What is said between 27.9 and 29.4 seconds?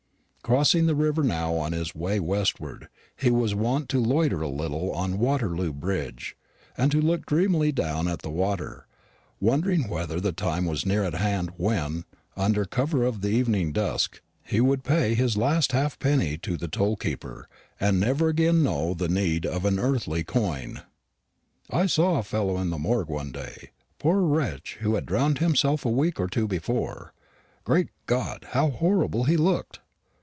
God, how horrible he